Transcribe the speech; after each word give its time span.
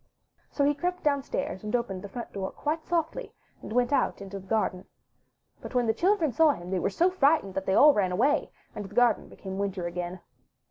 So 0.49 0.63
he 0.65 0.73
crept 0.73 1.03
downstairs 1.03 1.61
and 1.63 1.75
opened 1.75 2.01
the 2.01 2.09
front 2.09 2.33
door 2.33 2.49
quite 2.51 2.87
softly, 2.87 3.33
and 3.61 3.71
went 3.71 3.93
out 3.93 4.19
into 4.19 4.39
the 4.39 4.47
garden. 4.47 4.87
But 5.61 5.75
when 5.75 5.85
the 5.85 5.93
children 5.93 6.31
saw 6.31 6.53
him 6.53 6.71
they 6.71 6.79
were 6.79 6.89
so 6.89 7.11
frightened 7.11 7.53
that 7.53 7.67
they 7.67 7.75
all 7.75 7.93
ran 7.93 8.11
away, 8.11 8.49
and 8.73 8.83
the 8.83 8.95
garden 8.95 9.29
became 9.29 9.59
winter 9.59 9.85
again. 9.85 10.21